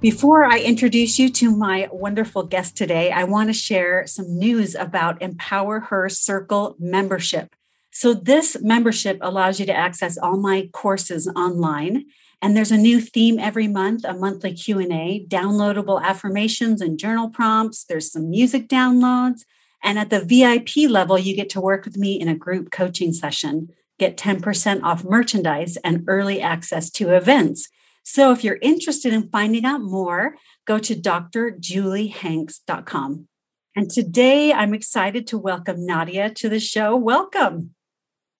Before 0.00 0.46
I 0.46 0.60
introduce 0.60 1.18
you 1.18 1.28
to 1.28 1.54
my 1.54 1.86
wonderful 1.92 2.44
guest 2.44 2.74
today, 2.74 3.12
I 3.12 3.24
want 3.24 3.50
to 3.50 3.52
share 3.52 4.06
some 4.06 4.38
news 4.38 4.74
about 4.74 5.20
Empower 5.20 5.80
Her 5.80 6.08
Circle 6.08 6.76
membership. 6.78 7.54
So 7.90 8.14
this 8.14 8.56
membership 8.62 9.18
allows 9.20 9.60
you 9.60 9.66
to 9.66 9.76
access 9.76 10.16
all 10.16 10.38
my 10.38 10.70
courses 10.72 11.28
online 11.36 12.06
and 12.42 12.56
there's 12.56 12.70
a 12.70 12.76
new 12.78 13.00
theme 13.00 13.38
every 13.38 13.68
month, 13.68 14.04
a 14.04 14.14
monthly 14.14 14.54
Q&A, 14.54 15.26
downloadable 15.28 16.02
affirmations 16.02 16.80
and 16.80 16.98
journal 16.98 17.28
prompts, 17.28 17.84
there's 17.84 18.10
some 18.10 18.30
music 18.30 18.68
downloads, 18.68 19.42
and 19.82 19.98
at 19.98 20.08
the 20.08 20.24
VIP 20.24 20.90
level 20.90 21.18
you 21.18 21.36
get 21.36 21.50
to 21.50 21.60
work 21.60 21.84
with 21.84 21.98
me 21.98 22.18
in 22.18 22.28
a 22.28 22.34
group 22.34 22.70
coaching 22.70 23.12
session, 23.12 23.68
get 23.98 24.16
10% 24.16 24.82
off 24.82 25.04
merchandise 25.04 25.76
and 25.84 26.04
early 26.06 26.40
access 26.40 26.88
to 26.90 27.14
events. 27.14 27.68
So 28.02 28.32
if 28.32 28.42
you're 28.42 28.58
interested 28.62 29.12
in 29.12 29.28
finding 29.28 29.64
out 29.64 29.82
more, 29.82 30.36
go 30.66 30.78
to 30.78 30.94
drjuliehanks.com. 30.94 33.28
And 33.76 33.90
today 33.90 34.52
I'm 34.52 34.74
excited 34.74 35.26
to 35.28 35.38
welcome 35.38 35.86
Nadia 35.86 36.30
to 36.30 36.48
the 36.48 36.60
show. 36.60 36.96
Welcome. 36.96 37.74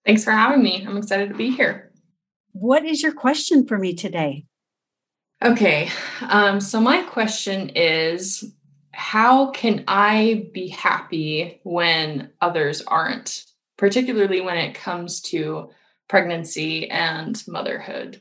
Thanks 0.04 0.24
for 0.24 0.32
having 0.32 0.62
me. 0.62 0.84
I'm 0.86 0.96
excited 0.96 1.28
to 1.28 1.34
be 1.34 1.50
here. 1.50 1.92
What 2.52 2.84
is 2.84 3.02
your 3.02 3.12
question 3.12 3.66
for 3.66 3.78
me 3.78 3.94
today? 3.94 4.46
Okay. 5.42 5.88
Um, 6.22 6.60
so, 6.60 6.80
my 6.80 7.02
question 7.02 7.70
is 7.70 8.44
How 8.92 9.50
can 9.50 9.84
I 9.86 10.48
be 10.52 10.68
happy 10.68 11.60
when 11.62 12.30
others 12.40 12.82
aren't, 12.82 13.44
particularly 13.78 14.40
when 14.40 14.56
it 14.56 14.74
comes 14.74 15.20
to 15.22 15.70
pregnancy 16.08 16.90
and 16.90 17.42
motherhood? 17.46 18.20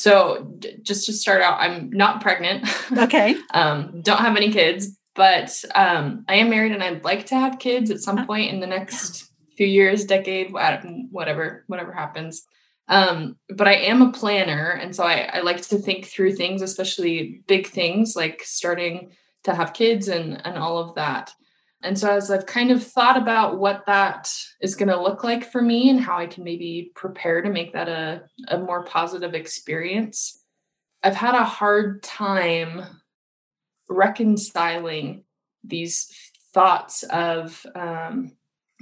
So 0.00 0.52
just 0.82 1.06
to 1.06 1.12
start 1.12 1.42
out, 1.42 1.60
I'm 1.60 1.90
not 1.90 2.20
pregnant. 2.20 2.68
Okay. 2.98 3.36
um, 3.54 4.02
don't 4.02 4.18
have 4.18 4.36
any 4.36 4.50
kids, 4.50 4.98
but 5.14 5.62
um, 5.74 6.24
I 6.28 6.36
am 6.36 6.50
married 6.50 6.72
and 6.72 6.82
I'd 6.82 7.04
like 7.04 7.26
to 7.26 7.36
have 7.36 7.58
kids 7.58 7.90
at 7.90 8.00
some 8.00 8.18
uh, 8.18 8.26
point 8.26 8.50
in 8.52 8.60
the 8.60 8.66
next 8.66 9.30
few 9.56 9.66
years, 9.66 10.04
decade, 10.04 10.52
whatever, 10.52 11.64
whatever 11.66 11.92
happens. 11.92 12.42
Um, 12.88 13.36
but 13.48 13.68
I 13.68 13.74
am 13.74 14.02
a 14.02 14.10
planner, 14.10 14.70
and 14.70 14.94
so 14.94 15.04
I, 15.04 15.30
I 15.32 15.40
like 15.42 15.60
to 15.68 15.78
think 15.78 16.06
through 16.06 16.34
things, 16.34 16.60
especially 16.60 17.42
big 17.46 17.68
things 17.68 18.16
like 18.16 18.42
starting 18.44 19.12
to 19.44 19.54
have 19.54 19.72
kids 19.72 20.08
and 20.08 20.44
and 20.44 20.58
all 20.58 20.78
of 20.78 20.96
that. 20.96 21.32
And 21.82 21.98
so, 21.98 22.10
as 22.10 22.30
I've 22.30 22.46
kind 22.46 22.70
of 22.70 22.84
thought 22.84 23.16
about 23.16 23.58
what 23.58 23.84
that 23.86 24.30
is 24.60 24.74
going 24.74 24.90
to 24.90 25.00
look 25.00 25.24
like 25.24 25.50
for 25.50 25.62
me 25.62 25.88
and 25.88 26.00
how 26.00 26.18
I 26.18 26.26
can 26.26 26.44
maybe 26.44 26.92
prepare 26.94 27.40
to 27.40 27.48
make 27.48 27.72
that 27.72 27.88
a, 27.88 28.22
a 28.48 28.58
more 28.58 28.84
positive 28.84 29.32
experience, 29.34 30.44
I've 31.02 31.16
had 31.16 31.34
a 31.34 31.44
hard 31.44 32.02
time 32.02 32.82
reconciling 33.88 35.24
these 35.64 36.12
thoughts 36.52 37.02
of 37.04 37.64
um, 37.74 38.32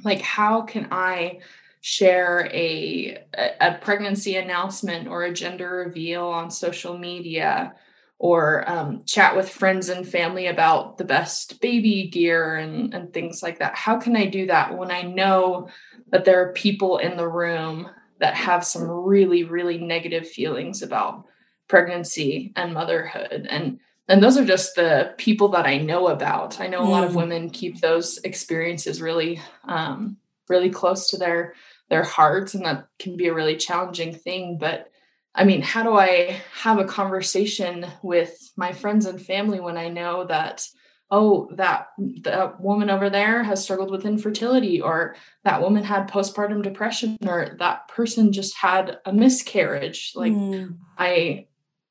like, 0.04 0.20
how 0.20 0.62
can 0.62 0.88
I 0.91 1.41
share 1.81 2.50
a, 2.53 3.25
a 3.60 3.78
pregnancy 3.81 4.37
announcement 4.37 5.08
or 5.08 5.22
a 5.22 5.32
gender 5.32 5.84
reveal 5.87 6.26
on 6.26 6.50
social 6.50 6.98
media? 6.98 7.75
Or 8.18 8.68
um, 8.68 9.04
chat 9.04 9.36
with 9.36 9.48
friends 9.48 9.88
and 9.88 10.08
family 10.08 10.46
about 10.46 10.98
the 10.98 11.04
best 11.04 11.60
baby 11.60 12.08
gear 12.08 12.56
and, 12.56 12.92
and 12.92 13.12
things 13.12 13.42
like 13.42 13.60
that. 13.60 13.76
How 13.76 13.98
can 13.98 14.16
I 14.16 14.26
do 14.26 14.46
that 14.46 14.76
when 14.76 14.90
I 14.90 15.02
know 15.02 15.68
that 16.10 16.24
there 16.24 16.42
are 16.42 16.52
people 16.52 16.98
in 16.98 17.16
the 17.16 17.28
room 17.28 17.88
that 18.18 18.34
have 18.34 18.64
some 18.64 18.90
really, 18.90 19.44
really 19.44 19.78
negative 19.78 20.28
feelings 20.28 20.82
about 20.82 21.26
pregnancy 21.68 22.52
and 22.56 22.74
motherhood? 22.74 23.46
And 23.48 23.78
and 24.10 24.22
those 24.22 24.38
are 24.38 24.44
just 24.44 24.74
the 24.74 25.12
people 25.18 25.48
that 25.48 25.66
I 25.66 25.76
know 25.76 26.08
about. 26.08 26.60
I 26.60 26.66
know 26.66 26.80
a 26.80 26.88
lot 26.88 27.04
of 27.04 27.12
mm. 27.12 27.16
women 27.16 27.50
keep 27.50 27.80
those 27.80 28.16
experiences 28.24 29.02
really, 29.02 29.38
um, 29.64 30.16
really 30.48 30.70
close 30.70 31.10
to 31.10 31.18
their 31.18 31.54
their 31.90 32.04
hearts, 32.04 32.54
and 32.54 32.64
that 32.64 32.88
can 32.98 33.16
be 33.16 33.28
a 33.28 33.34
really 33.34 33.56
challenging 33.56 34.14
thing. 34.14 34.56
But 34.58 34.90
I 35.38 35.44
mean, 35.44 35.62
how 35.62 35.84
do 35.84 35.94
I 35.97 36.43
have 36.53 36.81
a 36.81 36.84
conversation 36.84 37.87
with 38.03 38.53
my 38.56 38.72
friends 38.72 39.06
and 39.06 39.22
family 39.22 39.60
when 39.60 39.76
I 39.78 39.88
know 39.88 40.25
that, 40.25 40.66
oh, 41.12 41.49
that 41.53 41.91
that 42.22 42.60
woman 42.60 42.91
over 42.91 43.09
there 43.09 43.44
has 43.44 43.62
struggled 43.62 43.93
with 43.93 44.04
infertility, 44.04 44.81
or 44.81 45.15
that 45.44 45.62
woman 45.62 45.84
had 45.84 46.10
postpartum 46.10 46.65
depression, 46.65 47.19
or 47.25 47.54
that 47.60 47.87
person 47.87 48.32
just 48.32 48.56
had 48.56 48.99
a 49.04 49.12
miscarriage? 49.12 50.12
Like, 50.16 50.32
mm. 50.32 50.76
I 50.99 51.47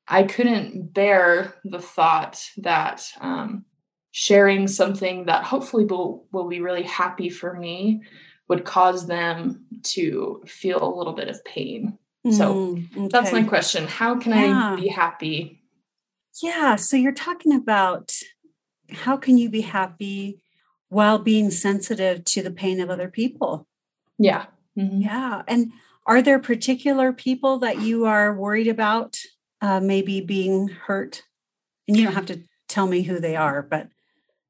I 0.06 0.24
couldn't 0.24 0.92
bear 0.92 1.54
the 1.64 1.80
thought 1.80 2.44
that 2.58 3.08
um, 3.18 3.64
sharing 4.10 4.68
something 4.68 5.24
that 5.24 5.44
hopefully 5.44 5.86
will 5.86 6.26
will 6.32 6.48
be 6.48 6.60
really 6.60 6.82
happy 6.82 7.30
for 7.30 7.54
me 7.54 8.02
would 8.46 8.66
cause 8.66 9.06
them 9.06 9.64
to 9.84 10.42
feel 10.46 10.82
a 10.82 10.96
little 10.96 11.14
bit 11.14 11.28
of 11.28 11.42
pain. 11.46 11.98
So 12.26 12.54
mm, 12.54 12.96
okay. 12.96 13.08
that's 13.10 13.32
my 13.32 13.42
question. 13.42 13.86
How 13.86 14.18
can 14.18 14.32
yeah. 14.32 14.72
I 14.72 14.76
be 14.76 14.88
happy? 14.88 15.62
Yeah. 16.42 16.76
So 16.76 16.96
you're 16.96 17.12
talking 17.12 17.52
about 17.54 18.12
how 18.90 19.16
can 19.16 19.38
you 19.38 19.48
be 19.48 19.60
happy 19.60 20.42
while 20.88 21.18
being 21.18 21.50
sensitive 21.50 22.24
to 22.24 22.42
the 22.42 22.50
pain 22.50 22.80
of 22.80 22.90
other 22.90 23.08
people? 23.08 23.66
Yeah. 24.18 24.46
Mm-hmm. 24.76 25.02
Yeah. 25.02 25.42
And 25.46 25.72
are 26.06 26.22
there 26.22 26.38
particular 26.38 27.12
people 27.12 27.58
that 27.58 27.80
you 27.80 28.06
are 28.06 28.34
worried 28.34 28.68
about 28.68 29.18
uh, 29.60 29.80
maybe 29.80 30.20
being 30.20 30.68
hurt? 30.68 31.22
And 31.86 31.96
you 31.96 32.04
don't 32.04 32.14
have 32.14 32.26
to 32.26 32.42
tell 32.68 32.86
me 32.86 33.02
who 33.02 33.20
they 33.20 33.36
are, 33.36 33.62
but. 33.62 33.88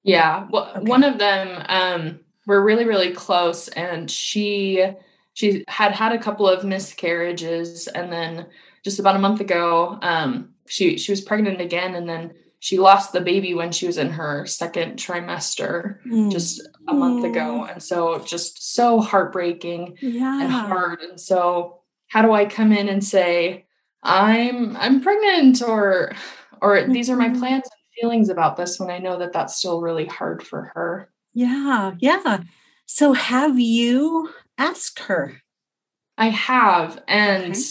Yeah. 0.05 0.47
Well, 0.51 0.73
okay. 0.77 0.81
one 0.81 1.05
of 1.05 1.19
them, 1.19 1.65
um, 1.69 2.21
we're 2.47 2.63
really, 2.63 2.87
really 2.87 3.13
close, 3.13 3.69
and 3.69 4.11
she 4.11 4.85
she 5.39 5.65
had 5.69 5.93
had 5.93 6.11
a 6.11 6.19
couple 6.19 6.49
of 6.49 6.65
miscarriages 6.65 7.87
and 7.87 8.13
then 8.13 8.45
just 8.83 8.99
about 8.99 9.15
a 9.15 9.21
month 9.21 9.41
ago 9.41 9.97
um, 10.03 10.49
she 10.67 10.99
she 10.99 11.13
was 11.13 11.21
pregnant 11.21 11.61
again 11.61 11.95
and 11.95 12.09
then 12.09 12.33
she 12.59 12.77
lost 12.77 13.13
the 13.13 13.21
baby 13.21 13.55
when 13.55 13.71
she 13.71 13.87
was 13.87 13.99
in 13.99 14.11
her 14.11 14.45
second 14.47 14.97
trimester 14.97 16.05
mm. 16.05 16.33
just 16.33 16.61
a 16.89 16.93
month 16.93 17.25
mm. 17.25 17.31
ago 17.31 17.65
and 17.67 17.81
so 17.81 18.19
just 18.27 18.75
so 18.75 19.01
heartbreaking 19.01 19.97
yeah. 20.03 20.43
and 20.43 20.51
hard 20.51 21.01
and 21.03 21.21
so 21.21 21.83
how 22.09 22.21
do 22.21 22.33
i 22.33 22.45
come 22.45 22.73
in 22.73 22.89
and 22.89 23.05
say 23.05 23.65
i'm 24.03 24.77
i'm 24.77 25.01
pregnant 25.01 25.63
or 25.63 26.17
or 26.61 26.79
mm-hmm. 26.79 26.91
these 26.91 27.09
are 27.09 27.17
my 27.17 27.29
mm-hmm. 27.29 27.39
plans 27.39 27.63
and 27.63 28.01
feelings 28.01 28.29
about 28.29 28.57
this 28.57 28.81
when 28.81 28.91
i 28.91 28.99
know 28.99 29.17
that 29.17 29.33
that's 29.33 29.55
still 29.55 29.81
really 29.81 30.07
hard 30.07 30.43
for 30.43 30.73
her 30.75 31.09
yeah 31.33 31.93
yeah 32.01 32.43
so 32.87 33.13
have 33.13 33.61
you 33.61 34.29
asked 34.59 35.01
her? 35.01 35.43
I 36.19 36.31
have, 36.31 37.03
and 37.07 37.53
okay. 37.53 37.63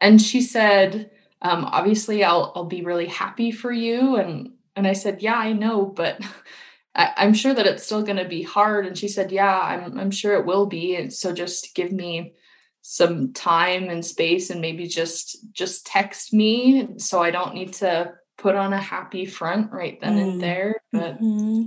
and 0.00 0.20
she 0.20 0.42
said, 0.42 1.10
um, 1.40 1.64
obviously, 1.64 2.22
I'll 2.22 2.52
I'll 2.54 2.66
be 2.66 2.84
really 2.84 3.06
happy 3.06 3.50
for 3.50 3.72
you, 3.72 4.16
and 4.16 4.52
and 4.76 4.86
I 4.86 4.92
said, 4.92 5.22
yeah, 5.22 5.36
I 5.36 5.52
know, 5.52 5.86
but 5.86 6.20
I, 6.94 7.12
am 7.16 7.34
sure 7.34 7.54
that 7.54 7.66
it's 7.66 7.84
still 7.84 8.02
going 8.02 8.18
to 8.18 8.28
be 8.28 8.42
hard. 8.42 8.86
And 8.86 8.96
she 8.96 9.08
said, 9.08 9.32
yeah, 9.32 9.58
I'm 9.58 9.98
I'm 9.98 10.10
sure 10.10 10.34
it 10.34 10.46
will 10.46 10.66
be, 10.66 10.94
and 10.96 11.12
so 11.12 11.32
just 11.32 11.74
give 11.74 11.92
me 11.92 12.34
some 12.82 13.32
time 13.32 13.88
and 13.88 14.04
space, 14.04 14.50
and 14.50 14.60
maybe 14.60 14.86
just 14.86 15.52
just 15.52 15.86
text 15.86 16.34
me 16.34 16.88
so 16.98 17.22
I 17.22 17.30
don't 17.30 17.54
need 17.54 17.72
to 17.74 18.12
put 18.36 18.54
on 18.54 18.74
a 18.74 18.80
happy 18.80 19.24
front 19.24 19.72
right 19.72 19.98
then 20.00 20.18
mm. 20.18 20.22
and 20.22 20.40
there. 20.42 20.76
But 20.92 21.22
mm-hmm. 21.22 21.62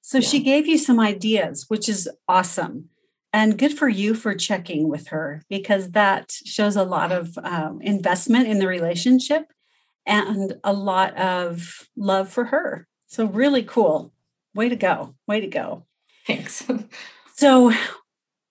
so 0.00 0.18
yeah. 0.18 0.28
she 0.28 0.40
gave 0.44 0.68
you 0.68 0.78
some 0.78 1.00
ideas, 1.00 1.64
which 1.66 1.88
is 1.88 2.08
awesome 2.28 2.90
and 3.32 3.58
good 3.58 3.76
for 3.76 3.88
you 3.88 4.14
for 4.14 4.34
checking 4.34 4.88
with 4.88 5.08
her 5.08 5.42
because 5.48 5.92
that 5.92 6.32
shows 6.44 6.76
a 6.76 6.84
lot 6.84 7.12
of 7.12 7.38
um, 7.38 7.80
investment 7.82 8.48
in 8.48 8.58
the 8.58 8.66
relationship 8.66 9.52
and 10.06 10.54
a 10.64 10.72
lot 10.72 11.16
of 11.16 11.88
love 11.96 12.28
for 12.28 12.46
her 12.46 12.86
so 13.06 13.24
really 13.24 13.62
cool 13.62 14.12
way 14.54 14.68
to 14.68 14.76
go 14.76 15.14
way 15.26 15.40
to 15.40 15.46
go 15.46 15.84
thanks 16.26 16.64
so 17.36 17.72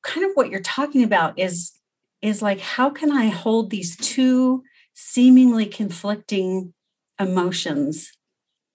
kind 0.04 0.26
of 0.26 0.32
what 0.36 0.50
you're 0.50 0.62
talking 0.62 1.04
about 1.04 1.38
is 1.38 1.74
is 2.22 2.42
like 2.42 2.60
how 2.60 2.90
can 2.90 3.12
i 3.12 3.28
hold 3.28 3.70
these 3.70 3.98
two 3.98 4.64
seemingly 4.94 5.66
conflicting 5.66 6.74
emotions 7.20 8.12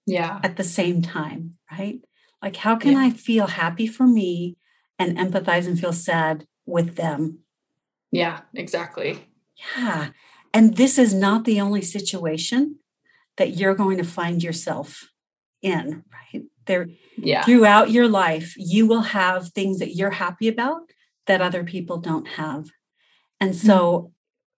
Yeah. 0.05 0.39
At 0.43 0.57
the 0.57 0.63
same 0.63 1.01
time, 1.01 1.57
right? 1.71 1.99
Like, 2.41 2.55
how 2.57 2.75
can 2.75 2.93
yeah. 2.93 2.99
I 2.99 3.09
feel 3.09 3.47
happy 3.47 3.87
for 3.87 4.05
me 4.05 4.57
and 4.97 5.17
empathize 5.17 5.67
and 5.67 5.79
feel 5.79 5.93
sad 5.93 6.45
with 6.65 6.95
them? 6.95 7.39
Yeah, 8.11 8.41
exactly. 8.53 9.27
Yeah. 9.77 10.09
And 10.53 10.77
this 10.77 10.97
is 10.97 11.13
not 11.13 11.45
the 11.45 11.59
only 11.59 11.81
situation 11.81 12.79
that 13.37 13.57
you're 13.57 13.75
going 13.75 13.97
to 13.97 14.03
find 14.03 14.41
yourself 14.41 15.09
in, 15.61 16.03
right? 16.13 16.43
There, 16.65 16.87
yeah. 17.17 17.43
throughout 17.43 17.91
your 17.91 18.07
life, 18.07 18.53
you 18.57 18.87
will 18.87 19.01
have 19.01 19.49
things 19.49 19.79
that 19.79 19.95
you're 19.95 20.11
happy 20.11 20.47
about 20.47 20.81
that 21.27 21.41
other 21.41 21.63
people 21.63 21.97
don't 21.97 22.27
have. 22.27 22.69
And 23.39 23.55
so 23.55 24.13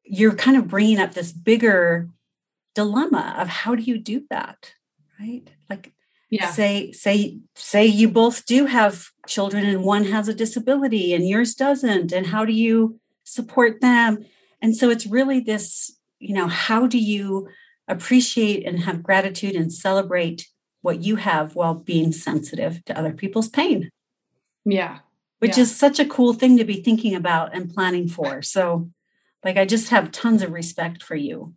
mm-hmm. 0.06 0.14
you're 0.14 0.36
kind 0.36 0.58
of 0.58 0.68
bringing 0.68 1.00
up 1.00 1.14
this 1.14 1.32
bigger 1.32 2.10
dilemma 2.76 3.36
of 3.40 3.48
how 3.48 3.76
do 3.76 3.82
you 3.82 3.98
do 3.98 4.24
that? 4.30 4.74
Right? 5.20 5.50
Like, 5.70 5.94
yeah. 6.30 6.50
say 6.50 6.92
say 6.92 7.40
say 7.56 7.86
you 7.86 8.10
both 8.10 8.46
do 8.46 8.66
have 8.66 9.08
children 9.28 9.66
and 9.66 9.84
one 9.84 10.06
has 10.06 10.28
a 10.28 10.34
disability 10.34 11.14
and 11.14 11.28
yours 11.28 11.56
doesn't 11.56 12.12
and 12.12 12.28
how 12.28 12.46
do 12.46 12.54
you 12.54 13.00
support 13.24 13.82
them? 13.82 14.26
And 14.62 14.76
so 14.76 14.90
it's 14.90 15.06
really 15.06 15.40
this 15.40 15.98
you 16.20 16.34
know 16.34 16.48
how 16.48 16.88
do 16.88 16.98
you 16.98 17.48
appreciate 17.88 18.66
and 18.66 18.80
have 18.80 19.04
gratitude 19.04 19.56
and 19.56 19.72
celebrate 19.72 20.48
what 20.82 21.02
you 21.02 21.16
have 21.16 21.56
while 21.56 21.74
being 21.74 22.12
sensitive 22.12 22.84
to 22.86 22.98
other 22.98 23.14
people's 23.14 23.50
pain? 23.50 23.90
Yeah. 24.66 25.00
Which 25.40 25.58
yeah. 25.58 25.64
is 25.64 25.76
such 25.76 26.00
a 26.00 26.06
cool 26.06 26.34
thing 26.34 26.58
to 26.58 26.66
be 26.66 26.82
thinking 26.82 27.16
about 27.16 27.56
and 27.56 27.74
planning 27.74 28.08
for. 28.08 28.42
So 28.42 28.90
like 29.44 29.56
i 29.56 29.66
just 29.66 29.90
have 29.90 30.12
tons 30.12 30.42
of 30.42 30.52
respect 30.52 31.02
for 31.02 31.16
you. 31.16 31.54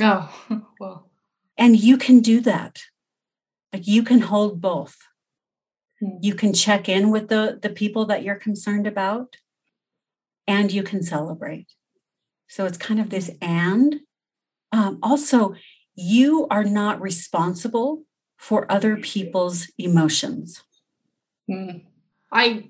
Oh 0.00 0.32
well. 0.80 1.10
And 1.56 1.76
you 1.76 1.96
can 1.96 2.20
do 2.20 2.40
that 2.42 2.82
like 3.72 3.86
you 3.86 4.02
can 4.02 4.20
hold 4.20 4.60
both. 4.60 4.96
Hmm. 6.00 6.18
You 6.20 6.34
can 6.34 6.52
check 6.52 6.88
in 6.88 7.10
with 7.10 7.28
the, 7.28 7.58
the 7.60 7.70
people 7.70 8.06
that 8.06 8.22
you're 8.22 8.36
concerned 8.36 8.86
about 8.86 9.36
and 10.46 10.72
you 10.72 10.82
can 10.82 11.02
celebrate. 11.02 11.68
So 12.48 12.64
it's 12.64 12.78
kind 12.78 13.00
of 13.00 13.10
this 13.10 13.30
and. 13.40 14.00
Um, 14.72 14.98
also, 15.02 15.54
you 15.94 16.46
are 16.50 16.64
not 16.64 17.00
responsible 17.00 18.04
for 18.36 18.70
other 18.70 18.96
people's 18.96 19.70
emotions. 19.78 20.62
Hmm. 21.48 21.78
I 22.30 22.68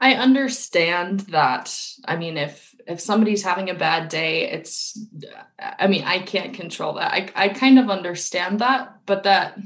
I 0.00 0.14
understand 0.14 1.20
that. 1.30 1.76
I 2.04 2.16
mean, 2.16 2.36
if 2.36 2.74
if 2.86 3.00
somebody's 3.00 3.44
having 3.44 3.70
a 3.70 3.74
bad 3.74 4.08
day, 4.08 4.50
it's 4.50 4.98
I 5.58 5.86
mean, 5.86 6.04
I 6.04 6.20
can't 6.20 6.54
control 6.54 6.94
that. 6.94 7.12
I 7.12 7.30
I 7.34 7.48
kind 7.50 7.78
of 7.78 7.90
understand 7.90 8.60
that, 8.60 9.00
but 9.06 9.24
that 9.24 9.58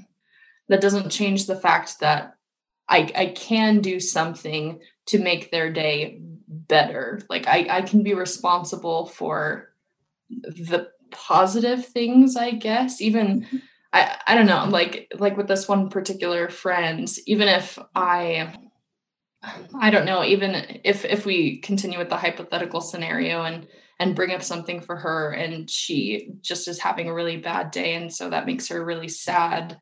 that 0.68 0.80
doesn't 0.80 1.10
change 1.10 1.46
the 1.46 1.56
fact 1.56 2.00
that 2.00 2.36
I, 2.88 3.10
I 3.16 3.26
can 3.26 3.80
do 3.80 4.00
something 4.00 4.80
to 5.06 5.18
make 5.18 5.50
their 5.50 5.72
day 5.72 6.20
better. 6.46 7.20
Like 7.28 7.46
I, 7.46 7.66
I 7.70 7.82
can 7.82 8.02
be 8.02 8.14
responsible 8.14 9.06
for 9.06 9.72
the 10.30 10.88
positive 11.10 11.86
things, 11.86 12.36
I 12.36 12.52
guess. 12.52 13.00
Even. 13.00 13.46
I, 13.92 14.18
I 14.26 14.34
don't 14.34 14.46
know, 14.46 14.66
like 14.68 15.10
like 15.16 15.36
with 15.38 15.46
this 15.48 15.68
one 15.68 15.88
particular 15.88 16.50
friend, 16.50 17.08
even 17.26 17.48
if 17.48 17.78
I 17.94 18.52
I 19.80 19.90
don't 19.90 20.04
know, 20.04 20.24
even 20.24 20.80
if 20.84 21.04
if 21.04 21.24
we 21.24 21.58
continue 21.58 21.98
with 21.98 22.08
the 22.08 22.16
hypothetical 22.16 22.80
scenario 22.80 23.42
and 23.44 23.66
and 23.98 24.16
bring 24.16 24.32
up 24.32 24.42
something 24.42 24.80
for 24.80 24.96
her 24.96 25.30
and 25.30 25.70
she 25.70 26.30
just 26.42 26.69
is 26.69 26.80
having 26.80 27.08
a 27.08 27.14
really 27.14 27.36
bad 27.36 27.70
day 27.70 27.94
and 27.94 28.12
so 28.12 28.28
that 28.28 28.44
makes 28.44 28.69
her 28.69 28.84
really 28.84 29.08
sad 29.08 29.78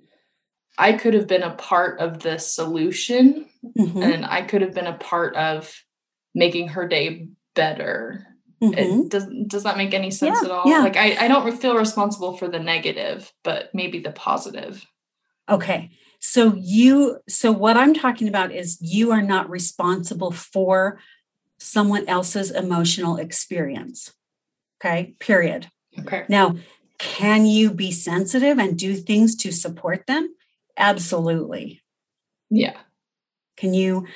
I 0.77 0.93
could 0.93 1.15
have 1.15 1.27
been 1.27 1.43
a 1.43 1.55
part 1.55 2.01
of 2.01 2.21
the 2.21 2.39
solution 2.39 3.47
mm-hmm. 3.79 4.03
and 4.03 4.25
I 4.25 4.43
could 4.43 4.63
have 4.63 4.75
been 4.75 4.87
a 4.87 4.99
part 4.99 5.37
of 5.37 5.73
making 6.35 6.69
her 6.69 6.89
day 6.89 7.29
better. 7.55 8.27
Mm-hmm. 8.63 9.09
does 9.09 9.27
does 9.47 9.65
that 9.65 9.77
make 9.77 9.93
any 9.93 10.11
sense 10.11 10.39
yeah, 10.41 10.47
at 10.47 10.51
all? 10.51 10.63
Yeah. 10.67 10.79
Like 10.79 10.97
I, 10.97 11.17
I 11.25 11.29
don't 11.29 11.61
feel 11.61 11.77
responsible 11.77 12.37
for 12.37 12.49
the 12.49 12.59
negative, 12.59 13.33
but 13.43 13.71
maybe 13.75 13.99
the 13.99 14.13
positive. 14.13 14.87
Okay. 15.49 15.91
So 16.19 16.55
you 16.57 17.19
so 17.29 17.53
what 17.53 17.77
I'm 17.77 17.93
talking 17.93 18.29
about 18.29 18.53
is 18.53 18.79
you 18.81 19.13
are 19.13 19.23
not 19.23 19.51
responsible 19.51 20.31
for 20.31 20.99
someone 21.59 22.09
else's 22.09 22.51
emotional 22.51 23.17
experience. 23.17 24.13
Okay? 24.81 25.15
Period. 25.19 25.69
Okay. 25.99 26.25
Now, 26.29 26.57
can 26.99 27.47
you 27.47 27.71
be 27.71 27.91
sensitive 27.93 28.59
and 28.59 28.79
do 28.79 28.95
things 28.95 29.37
to 29.37 29.53
support 29.53 30.07
them? 30.07 30.35
Absolutely. 30.77 31.83
Yeah. 32.51 32.77
Can 33.57 33.75
you 33.75 34.07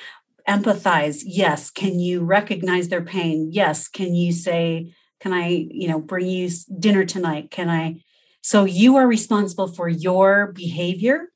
empathize? 0.49 1.23
Yes. 1.25 1.71
Can 1.71 2.01
you 2.01 2.21
recognize 2.21 2.89
their 2.89 3.05
pain? 3.05 3.51
Yes. 3.53 3.89
Can 3.89 4.15
you 4.15 4.33
say, 4.33 4.93
can 5.21 5.33
I, 5.33 5.69
you 5.71 5.89
know, 5.89 6.01
bring 6.01 6.27
you 6.27 6.51
dinner 6.79 7.05
tonight? 7.05 7.51
Can 7.51 7.69
I? 7.69 8.03
So 8.43 8.65
you 8.65 8.97
are 8.97 9.07
responsible 9.07 9.69
for 9.69 9.89
your 9.89 10.53
behavior, 10.53 11.29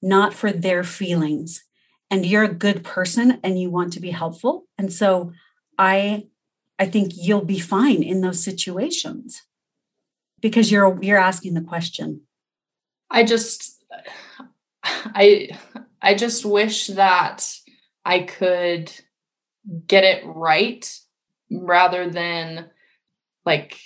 not 0.00 0.32
for 0.32 0.50
their 0.50 0.82
feelings. 0.84 1.62
And 2.10 2.24
you're 2.24 2.44
a 2.44 2.54
good 2.54 2.84
person 2.84 3.40
and 3.42 3.60
you 3.60 3.70
want 3.70 3.92
to 3.94 4.00
be 4.00 4.10
helpful. 4.10 4.66
And 4.78 4.92
so 4.92 5.32
I 5.78 6.28
I 6.78 6.86
think 6.86 7.12
you'll 7.14 7.44
be 7.44 7.58
fine 7.58 8.02
in 8.02 8.20
those 8.20 8.42
situations 8.42 9.42
because 10.40 10.70
you're 10.70 11.02
you're 11.02 11.18
asking 11.18 11.54
the 11.54 11.60
question. 11.60 12.22
I 13.10 13.24
just 13.24 13.82
I 15.06 15.50
I 16.00 16.14
just 16.14 16.44
wish 16.44 16.88
that 16.88 17.48
I 18.04 18.20
could 18.20 18.92
get 19.86 20.04
it 20.04 20.24
right 20.26 20.90
rather 21.50 22.08
than 22.08 22.70
like 23.46 23.78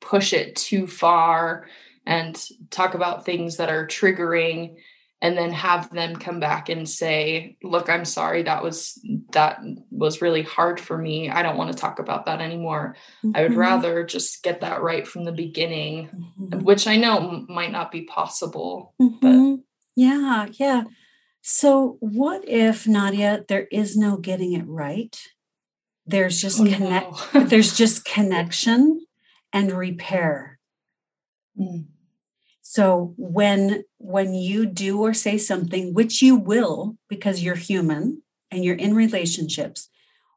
push 0.00 0.32
it 0.32 0.56
too 0.56 0.86
far 0.86 1.66
and 2.06 2.40
talk 2.70 2.94
about 2.94 3.24
things 3.24 3.56
that 3.56 3.70
are 3.70 3.86
triggering 3.86 4.76
and 5.20 5.38
then 5.38 5.52
have 5.52 5.88
them 5.90 6.16
come 6.16 6.40
back 6.40 6.68
and 6.68 6.88
say 6.88 7.56
look 7.62 7.88
i'm 7.88 8.04
sorry 8.04 8.42
that 8.42 8.62
was 8.62 9.00
that 9.32 9.60
was 9.90 10.20
really 10.20 10.42
hard 10.42 10.80
for 10.80 10.98
me 10.98 11.30
i 11.30 11.42
don't 11.42 11.56
want 11.56 11.70
to 11.70 11.78
talk 11.78 11.98
about 11.98 12.26
that 12.26 12.40
anymore 12.40 12.96
mm-hmm. 13.22 13.36
i 13.36 13.42
would 13.42 13.52
mm-hmm. 13.52 13.60
rather 13.60 14.04
just 14.04 14.42
get 14.42 14.60
that 14.62 14.82
right 14.82 15.06
from 15.06 15.24
the 15.24 15.32
beginning 15.32 16.08
mm-hmm. 16.38 16.60
which 16.60 16.86
i 16.86 16.96
know 16.96 17.44
might 17.48 17.72
not 17.72 17.92
be 17.92 18.02
possible 18.02 18.94
mm-hmm. 19.00 19.16
but 19.20 19.62
yeah, 19.94 20.46
yeah. 20.52 20.84
So, 21.40 21.96
what 22.00 22.48
if 22.48 22.86
Nadia, 22.86 23.44
there 23.48 23.66
is 23.72 23.96
no 23.96 24.16
getting 24.16 24.52
it 24.52 24.64
right? 24.66 25.16
There's 26.06 26.40
just 26.40 26.60
oh, 26.60 26.64
connect. 26.64 27.34
No. 27.34 27.44
there's 27.44 27.76
just 27.76 28.04
connection 28.14 29.06
and 29.52 29.72
repair. 29.72 30.58
Mm. 31.58 31.86
So 32.62 33.12
when 33.18 33.84
when 33.98 34.34
you 34.34 34.64
do 34.64 35.02
or 35.02 35.12
say 35.12 35.36
something, 35.36 35.92
which 35.92 36.22
you 36.22 36.36
will 36.36 36.96
because 37.06 37.42
you're 37.42 37.54
human 37.54 38.22
and 38.50 38.64
you're 38.64 38.76
in 38.76 38.94
relationships, 38.94 39.90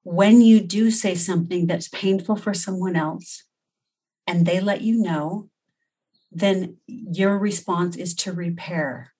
when 0.04 0.42
you 0.42 0.60
do 0.60 0.92
say 0.92 1.16
something 1.16 1.66
that's 1.66 1.88
painful 1.88 2.36
for 2.36 2.54
someone 2.54 2.98
else, 2.98 3.46
and 4.28 4.46
they 4.46 4.60
let 4.60 4.82
you 4.82 5.02
know, 5.02 5.50
then 6.30 6.76
your 6.88 7.38
response 7.38 7.96
is 7.96 8.14
to 8.16 8.34
repair 8.34 9.14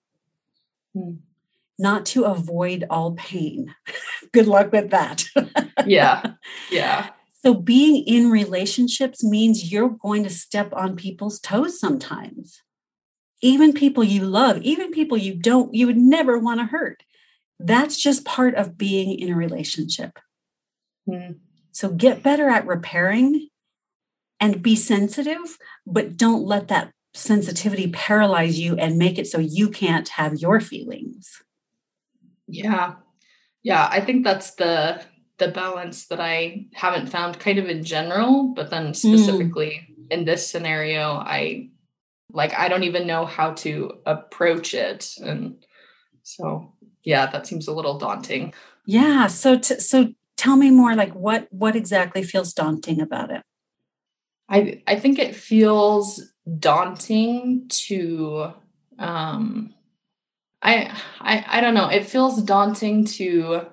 Hmm. 0.96 1.16
Not 1.78 2.06
to 2.06 2.24
avoid 2.24 2.84
all 2.88 3.12
pain. 3.12 3.74
Good 4.32 4.46
luck 4.46 4.72
with 4.72 4.90
that. 4.90 5.24
yeah. 5.86 6.32
Yeah. 6.70 7.10
So, 7.42 7.54
being 7.54 8.02
in 8.06 8.30
relationships 8.30 9.22
means 9.22 9.70
you're 9.70 9.90
going 9.90 10.24
to 10.24 10.30
step 10.30 10.72
on 10.72 10.96
people's 10.96 11.38
toes 11.38 11.78
sometimes. 11.78 12.62
Even 13.42 13.72
people 13.72 14.02
you 14.02 14.24
love, 14.24 14.60
even 14.62 14.90
people 14.90 15.16
you 15.16 15.34
don't, 15.34 15.72
you 15.74 15.86
would 15.86 15.98
never 15.98 16.38
want 16.38 16.60
to 16.60 16.66
hurt. 16.66 17.04
That's 17.60 17.96
just 17.96 18.24
part 18.24 18.54
of 18.54 18.78
being 18.78 19.16
in 19.16 19.30
a 19.32 19.36
relationship. 19.36 20.18
Mm. 21.08 21.36
So, 21.72 21.90
get 21.90 22.22
better 22.22 22.48
at 22.48 22.66
repairing 22.66 23.48
and 24.40 24.62
be 24.62 24.74
sensitive, 24.74 25.58
but 25.86 26.16
don't 26.16 26.42
let 26.42 26.68
that 26.68 26.92
sensitivity 27.16 27.88
paralyze 27.88 28.58
you 28.58 28.76
and 28.76 28.98
make 28.98 29.18
it 29.18 29.26
so 29.26 29.38
you 29.38 29.70
can't 29.70 30.08
have 30.10 30.34
your 30.34 30.60
feelings 30.60 31.42
yeah 32.46 32.94
yeah 33.62 33.88
i 33.90 34.00
think 34.00 34.22
that's 34.22 34.52
the 34.56 35.02
the 35.38 35.48
balance 35.48 36.06
that 36.08 36.20
i 36.20 36.66
haven't 36.74 37.08
found 37.08 37.40
kind 37.40 37.58
of 37.58 37.68
in 37.68 37.82
general 37.82 38.52
but 38.54 38.68
then 38.70 38.88
hmm. 38.88 38.92
specifically 38.92 39.88
mm. 39.90 40.12
in 40.12 40.26
this 40.26 40.48
scenario 40.48 41.12
i 41.14 41.68
like 42.32 42.52
i 42.54 42.68
don't 42.68 42.84
even 42.84 43.06
know 43.06 43.24
how 43.24 43.52
to 43.52 43.92
approach 44.04 44.74
it 44.74 45.14
and 45.22 45.64
so 46.22 46.70
yeah 47.02 47.26
that 47.26 47.46
seems 47.46 47.66
a 47.66 47.72
little 47.72 47.98
daunting 47.98 48.52
yeah 48.84 49.26
so 49.26 49.58
t- 49.58 49.80
so 49.80 50.12
tell 50.36 50.56
me 50.56 50.70
more 50.70 50.94
like 50.94 51.14
what 51.14 51.48
what 51.50 51.74
exactly 51.74 52.22
feels 52.22 52.52
daunting 52.52 53.00
about 53.00 53.30
it 53.30 53.42
i 54.50 54.82
i 54.86 54.96
think 54.96 55.18
it 55.18 55.34
feels 55.34 56.22
daunting 56.58 57.68
to 57.68 58.52
um 58.98 59.74
I, 60.62 60.90
I 61.20 61.44
I 61.46 61.60
don't 61.60 61.74
know. 61.74 61.88
It 61.88 62.06
feels 62.06 62.42
daunting 62.42 63.04
to 63.04 63.66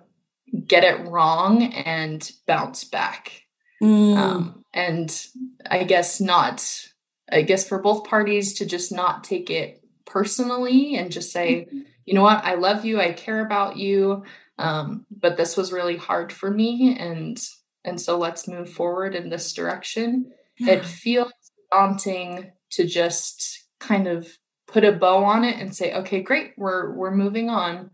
get 0.68 0.84
it 0.84 1.08
wrong 1.08 1.64
and 1.64 2.32
bounce 2.46 2.84
back. 2.84 3.44
Mm. 3.82 4.16
Um, 4.16 4.64
and 4.74 5.28
I 5.70 5.84
guess 5.84 6.22
not. 6.22 6.88
I 7.32 7.42
guess 7.42 7.68
for 7.68 7.82
both 7.82 8.04
parties 8.04 8.54
to 8.56 8.66
just 8.66 8.92
not 8.92 9.24
take 9.24 9.50
it 9.50 9.82
personally 10.06 10.96
and 10.96 11.12
just 11.12 11.32
say, 11.32 11.66
mm-hmm. 11.66 11.80
you 12.06 12.14
know 12.14 12.22
what, 12.22 12.44
I 12.44 12.56
love 12.56 12.86
you, 12.86 13.00
I 13.00 13.14
care 13.14 13.44
about 13.44 13.78
you, 13.78 14.24
um, 14.60 15.06
but 15.10 15.38
this 15.38 15.58
was 15.58 15.74
really 15.74 15.98
hard 15.98 16.32
for 16.32 16.52
me, 16.52 16.96
and 17.00 17.42
and 17.84 18.00
so 18.00 18.18
let's 18.18 18.48
move 18.48 18.70
forward 18.70 19.16
in 19.16 19.30
this 19.30 19.52
direction. 19.54 20.32
Yeah. 20.60 20.74
It 20.74 20.86
feels 20.86 21.32
daunting 21.72 22.52
to 22.76 22.86
just 22.86 23.66
kind 23.80 24.08
of 24.08 24.38
put 24.68 24.84
a 24.84 24.92
bow 24.92 25.24
on 25.24 25.44
it 25.44 25.60
and 25.60 25.76
say, 25.76 25.94
okay, 25.94 26.22
great, 26.22 26.54
we're 26.58 26.94
we're 26.94 27.16
moving 27.16 27.50
on. 27.50 27.92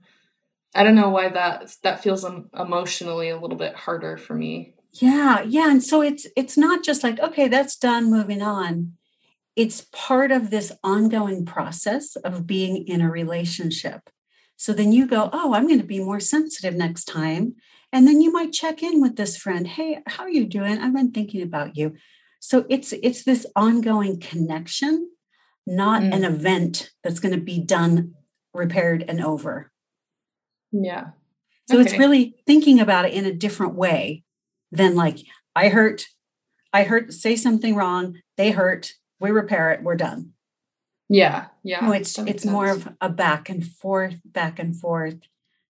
I 0.74 0.84
don't 0.84 0.96
know 0.96 1.10
why 1.10 1.30
that 1.30 1.76
that 1.84 2.04
feels 2.04 2.26
emotionally 2.58 3.30
a 3.30 3.40
little 3.40 3.58
bit 3.58 3.76
harder 3.76 4.18
for 4.18 4.36
me. 4.36 4.76
Yeah, 4.94 5.42
yeah, 5.42 5.70
and 5.70 5.84
so 5.84 6.02
it's 6.02 6.28
it's 6.36 6.58
not 6.58 6.84
just 6.84 7.04
like 7.04 7.20
okay, 7.20 7.48
that's 7.48 7.76
done, 7.76 8.10
moving 8.10 8.42
on. 8.42 8.94
It's 9.56 9.88
part 9.92 10.32
of 10.32 10.52
this 10.52 10.72
ongoing 10.84 11.46
process 11.46 12.16
of 12.18 12.48
being 12.48 12.88
in 12.88 13.02
a 13.02 13.12
relationship. 13.12 14.10
So 14.56 14.74
then 14.74 14.92
you 14.92 15.08
go, 15.08 15.30
oh, 15.32 15.54
I'm 15.54 15.68
going 15.68 15.80
to 15.80 15.86
be 15.86 16.04
more 16.04 16.20
sensitive 16.20 16.76
next 16.76 17.06
time. 17.06 17.56
And 17.92 18.08
then 18.08 18.22
you 18.22 18.32
might 18.32 18.52
check 18.52 18.84
in 18.84 19.02
with 19.02 19.16
this 19.16 19.38
friend. 19.38 19.66
Hey, 19.66 20.00
how 20.06 20.24
are 20.24 20.30
you 20.30 20.46
doing? 20.46 20.78
I've 20.78 20.94
been 20.94 21.12
thinking 21.12 21.42
about 21.42 21.76
you. 21.76 21.96
So 22.39 22.65
it's 22.69 22.93
it's 22.93 23.24
this 23.24 23.46
ongoing 23.55 24.19
connection, 24.19 25.10
not 25.67 26.01
mm. 26.01 26.13
an 26.13 26.24
event 26.24 26.91
that's 27.03 27.19
going 27.19 27.34
to 27.34 27.41
be 27.41 27.60
done, 27.60 28.15
repaired, 28.53 29.03
and 29.08 29.24
over. 29.24 29.72
Yeah. 30.72 31.10
So 31.69 31.79
okay. 31.79 31.84
it's 31.84 32.00
really 32.00 32.36
thinking 32.48 32.79
about 32.79 33.05
it 33.05 33.13
in 33.13 33.25
a 33.25 33.34
different 33.34 33.75
way 33.75 34.24
than 34.72 34.96
like, 34.96 35.19
I 35.55 35.69
hurt, 35.69 36.05
I 36.74 36.84
hurt, 36.84 37.13
say 37.13 37.36
something 37.36 37.75
wrong, 37.75 38.19
they 38.38 38.51
hurt, 38.51 38.93
we 39.19 39.31
repair 39.31 39.72
it, 39.72 39.84
we're 39.84 39.96
done. 39.96 40.34
Yeah. 41.10 41.48
Yeah. 41.63 41.81
No, 41.81 41.91
it's 41.91 42.17
it's 42.19 42.43
sense. 42.43 42.46
more 42.46 42.69
of 42.69 42.88
a 43.01 43.10
back 43.10 43.50
and 43.50 43.65
forth, 43.65 44.19
back 44.24 44.60
and 44.60 44.75
forth, 44.75 45.17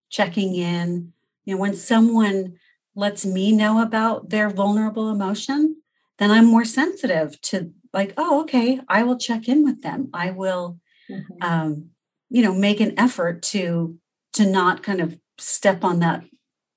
checking 0.08 0.54
in. 0.54 1.12
You 1.44 1.54
know, 1.54 1.60
when 1.60 1.74
someone 1.74 2.58
lets 2.94 3.24
me 3.24 3.50
know 3.52 3.82
about 3.82 4.28
their 4.28 4.50
vulnerable 4.50 5.10
emotion, 5.10 5.76
then 6.20 6.30
I'm 6.30 6.44
more 6.44 6.66
sensitive 6.66 7.40
to 7.42 7.72
like, 7.92 8.14
oh, 8.16 8.42
okay, 8.42 8.78
I 8.88 9.02
will 9.02 9.18
check 9.18 9.48
in 9.48 9.64
with 9.64 9.82
them. 9.82 10.10
I 10.14 10.30
will 10.30 10.78
mm-hmm. 11.10 11.42
um, 11.42 11.90
you 12.28 12.42
know, 12.42 12.54
make 12.54 12.80
an 12.80 12.94
effort 12.98 13.42
to 13.42 13.98
to 14.34 14.46
not 14.46 14.82
kind 14.82 15.00
of 15.00 15.18
step 15.38 15.82
on 15.82 15.98
that 16.00 16.22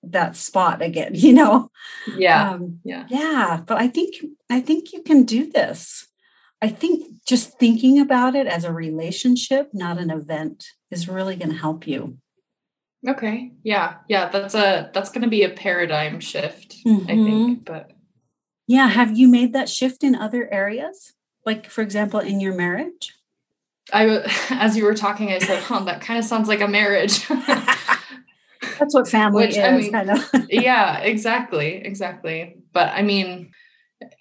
that 0.01 0.35
spot 0.35 0.81
again 0.81 1.11
you 1.13 1.33
know? 1.33 1.69
Yeah. 2.17 2.51
Um, 2.51 2.79
yeah. 2.83 3.05
yeah 3.09 3.61
but 3.65 3.77
i 3.77 3.87
think 3.87 4.15
i 4.49 4.59
think 4.59 4.91
you 4.91 5.01
can 5.01 5.23
do 5.23 5.49
this. 5.49 6.07
I 6.61 6.69
think 6.69 7.25
just 7.27 7.59
thinking 7.59 7.99
about 7.99 8.35
it 8.35 8.47
as 8.47 8.63
a 8.63 8.71
relationship 8.71 9.69
not 9.73 9.97
an 9.97 10.09
event 10.09 10.65
is 10.89 11.09
really 11.09 11.35
going 11.35 11.51
to 11.51 11.57
help 11.57 11.85
you. 11.87 12.17
Okay. 13.05 13.51
Yeah. 13.63 13.95
Yeah 14.07 14.29
that's 14.29 14.55
a 14.55 14.89
that's 14.93 15.09
going 15.09 15.23
to 15.23 15.29
be 15.29 15.43
a 15.43 15.49
paradigm 15.49 16.19
shift 16.19 16.77
mm-hmm. 16.85 17.11
i 17.11 17.15
think 17.15 17.65
but 17.65 17.91
yeah 18.67 18.87
have 18.87 19.17
you 19.17 19.27
made 19.27 19.53
that 19.53 19.69
shift 19.69 20.03
in 20.03 20.15
other 20.15 20.51
areas 20.53 21.13
like 21.45 21.69
for 21.69 21.81
example 21.81 22.19
in 22.19 22.39
your 22.39 22.55
marriage 22.55 23.13
I, 23.91 24.23
as 24.49 24.77
you 24.77 24.85
were 24.85 24.93
talking, 24.93 25.31
I 25.31 25.39
said, 25.39 25.63
"Oh, 25.69 25.83
that 25.85 26.01
kind 26.01 26.19
of 26.19 26.25
sounds 26.25 26.47
like 26.47 26.61
a 26.61 26.67
marriage." 26.67 27.27
That's 28.79 28.93
what 28.93 29.07
family 29.07 29.45
Which, 29.45 29.57
is, 29.57 29.63
I 29.63 29.77
mean, 29.77 29.91
kind 29.91 30.09
of. 30.09 30.29
yeah, 30.49 30.99
exactly, 30.99 31.75
exactly. 31.75 32.57
But 32.71 32.89
I 32.93 33.01
mean, 33.01 33.51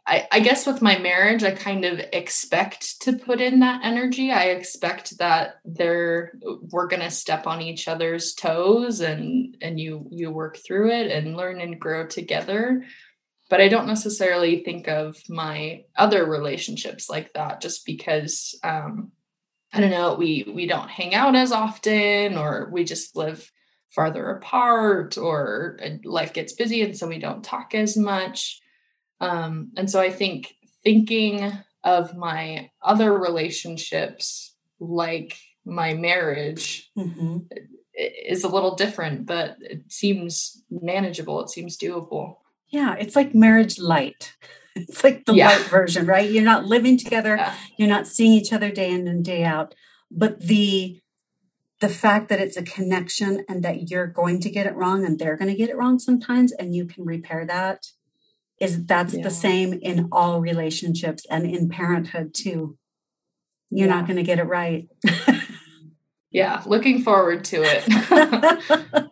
I, 0.06 0.26
I 0.30 0.40
guess 0.40 0.66
with 0.66 0.82
my 0.82 0.99
marriage, 0.99 1.42
I 1.42 1.52
kind 1.52 1.84
of 1.84 2.00
expect 2.12 3.00
to 3.02 3.12
put 3.12 3.40
in 3.40 3.61
that 3.61 3.84
energy. 3.84 4.30
I 4.30 4.44
expect 4.46 5.18
that 5.18 5.56
they're 5.64 6.32
we're 6.70 6.88
gonna 6.88 7.11
step 7.11 7.46
on 7.46 7.62
each 7.62 7.88
other's 7.88 8.34
toes, 8.34 9.00
and 9.00 9.56
and 9.62 9.78
you 9.78 10.06
you 10.11 10.30
work 10.30 10.58
through 10.58 10.90
it 10.90 11.11
and 11.11 11.37
learn 11.37 11.61
and 11.61 11.80
grow 11.80 12.06
together. 12.06 12.84
But 13.52 13.61
I 13.61 13.68
don't 13.68 13.87
necessarily 13.87 14.64
think 14.64 14.88
of 14.88 15.18
my 15.28 15.85
other 15.94 16.25
relationships 16.25 17.11
like 17.11 17.35
that, 17.35 17.61
just 17.61 17.85
because 17.85 18.59
um, 18.64 19.12
I 19.75 19.80
don't 19.82 19.90
know, 19.90 20.14
we 20.14 20.50
we 20.54 20.66
don't 20.66 20.88
hang 20.88 21.14
out 21.14 21.37
as 21.37 21.52
often 21.52 22.38
or 22.38 22.71
we 22.73 22.82
just 22.85 23.14
live 23.14 23.52
farther 23.90 24.30
apart 24.30 25.18
or 25.18 25.78
uh, 25.85 25.90
life 26.02 26.32
gets 26.32 26.54
busy 26.54 26.80
and 26.80 26.97
so 26.97 27.06
we 27.06 27.18
don't 27.18 27.44
talk 27.44 27.75
as 27.75 27.94
much. 27.94 28.59
Um, 29.21 29.73
and 29.76 29.90
so 29.90 30.00
I 30.00 30.09
think 30.09 30.54
thinking 30.82 31.52
of 31.85 32.16
my 32.16 32.71
other 32.80 33.12
relationships 33.12 34.54
like 34.80 35.37
my 35.66 35.92
marriage 35.92 36.90
mm-hmm. 36.97 37.40
is 37.92 38.44
a 38.44 38.49
little 38.49 38.76
different, 38.76 39.26
but 39.26 39.59
it 39.61 39.92
seems 39.92 40.64
manageable. 40.71 41.42
It 41.42 41.50
seems 41.50 41.76
doable. 41.76 42.37
Yeah, 42.72 42.96
it's 42.98 43.14
like 43.14 43.34
marriage 43.34 43.78
light. 43.78 44.36
It's 44.74 45.04
like 45.04 45.26
the 45.26 45.34
yeah. 45.34 45.48
light 45.48 45.66
version, 45.66 46.06
right? 46.06 46.30
You're 46.30 46.42
not 46.42 46.64
living 46.64 46.96
together, 46.96 47.36
yeah. 47.36 47.54
you're 47.76 47.90
not 47.90 48.06
seeing 48.06 48.32
each 48.32 48.54
other 48.54 48.70
day 48.70 48.90
in 48.90 49.06
and 49.06 49.22
day 49.22 49.44
out, 49.44 49.74
but 50.10 50.40
the 50.40 50.98
the 51.80 51.90
fact 51.90 52.30
that 52.30 52.40
it's 52.40 52.56
a 52.56 52.62
connection 52.62 53.44
and 53.50 53.62
that 53.62 53.90
you're 53.90 54.06
going 54.06 54.40
to 54.40 54.48
get 54.48 54.66
it 54.66 54.74
wrong 54.74 55.04
and 55.04 55.18
they're 55.18 55.36
going 55.36 55.50
to 55.50 55.54
get 55.54 55.68
it 55.68 55.76
wrong 55.76 55.98
sometimes 55.98 56.52
and 56.52 56.74
you 56.74 56.86
can 56.86 57.04
repair 57.04 57.44
that 57.44 57.88
is 58.60 58.86
that's 58.86 59.14
yeah. 59.14 59.22
the 59.22 59.30
same 59.30 59.72
in 59.74 60.08
all 60.12 60.40
relationships 60.40 61.26
and 61.28 61.44
in 61.44 61.68
parenthood 61.68 62.32
too. 62.32 62.78
You're 63.68 63.88
not 63.88 64.06
going 64.06 64.16
to 64.16 64.22
get 64.22 64.38
it 64.38 64.44
right. 64.44 64.88
yeah, 66.30 66.62
looking 66.64 67.02
forward 67.02 67.44
to 67.46 67.62
it. 67.64 69.08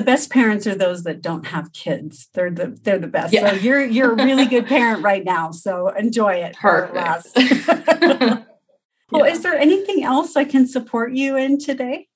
the 0.00 0.06
best 0.06 0.30
parents 0.30 0.66
are 0.66 0.74
those 0.74 1.02
that 1.02 1.20
don't 1.20 1.48
have 1.48 1.74
kids. 1.74 2.28
They're 2.32 2.50
the 2.50 2.78
they're 2.82 2.98
the 2.98 3.06
best. 3.06 3.34
Yeah. 3.34 3.50
So 3.50 3.56
you're 3.56 3.84
you're 3.84 4.12
a 4.12 4.24
really 4.24 4.46
good 4.46 4.66
parent 4.76 5.02
right 5.02 5.22
now. 5.22 5.50
So 5.50 5.88
enjoy 5.88 6.36
it. 6.36 6.56
Perfect. 6.56 7.28
well, 9.10 9.26
yeah. 9.26 9.32
is 9.32 9.42
there 9.42 9.54
anything 9.58 10.02
else 10.02 10.36
I 10.36 10.44
can 10.44 10.66
support 10.66 11.12
you 11.12 11.36
in 11.36 11.58
today? 11.58 12.08